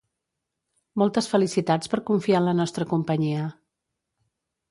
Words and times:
Moltes 1.01 1.27
felicitats 1.33 1.91
per 1.93 2.01
confiar 2.09 2.41
en 2.43 2.49
la 2.51 2.55
nostra 2.61 2.87
companyia. 2.95 3.47